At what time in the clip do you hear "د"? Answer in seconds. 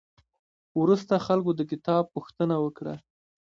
1.55-1.61